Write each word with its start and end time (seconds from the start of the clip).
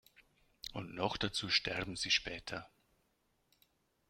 Und 0.73 0.95
noch 0.95 1.15
dazu 1.15 1.47
sterben 1.47 1.95
sie 1.95 2.09
später. 2.09 2.67